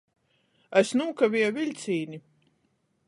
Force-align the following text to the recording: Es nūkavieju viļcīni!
Es 0.81 0.93
nūkavieju 1.01 1.51
viļcīni! 1.59 2.21